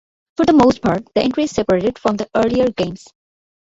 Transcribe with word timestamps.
For 0.35 0.47
the 0.47 0.53
most 0.53 0.81
part, 0.81 1.05
this 1.13 1.23
entry 1.25 1.43
is 1.43 1.51
separate 1.51 1.99
from 1.99 2.17
the 2.17 2.27
earlier 2.33 2.67
games. 2.71 3.05